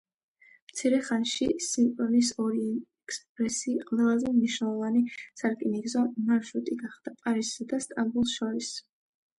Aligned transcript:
მცირე 0.69 1.01
ხანში 1.09 1.47
სიმპლონის 1.65 2.31
ორიენტ-ექსპრესი 2.45 3.75
ყველაზე 3.91 4.33
მნიშვნელოვანი 4.39 5.05
სარკინიგზო 5.43 6.07
მარშრუტი 6.31 6.81
გახდა 6.83 7.17
პარიზსა 7.23 7.73
და 7.75 7.85
სტამბოლს 7.89 8.37
შორის. 8.43 8.77